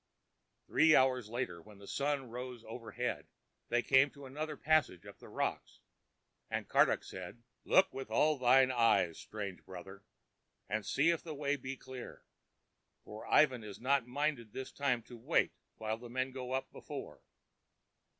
Three 0.65 0.95
hours 0.95 1.29
later, 1.29 1.61
when 1.61 1.77
the 1.77 1.85
sun 1.85 2.31
rode 2.31 2.63
overhead, 2.63 3.27
they 3.69 3.83
came 3.83 4.09
to 4.09 4.25
another 4.25 4.57
passage 4.57 5.05
up 5.05 5.19
the 5.19 5.29
rocks, 5.29 5.79
and 6.49 6.67
Karduk 6.67 7.03
said: 7.03 7.43
"Look 7.65 7.93
with 7.93 8.09
all 8.09 8.39
thine 8.39 8.71
eyes, 8.71 9.19
strange 9.19 9.63
brother, 9.63 10.03
and 10.67 10.83
see 10.83 11.11
if 11.11 11.21
the 11.21 11.35
way 11.35 11.55
be 11.55 11.77
clear, 11.77 12.25
for 13.03 13.27
Ivan 13.27 13.63
is 13.63 13.79
not 13.79 14.07
minded 14.07 14.53
this 14.53 14.71
time 14.71 15.03
to 15.03 15.15
wait 15.15 15.53
while 15.77 15.99
men 16.09 16.31
go 16.31 16.51
up 16.53 16.71
before." 16.71 17.21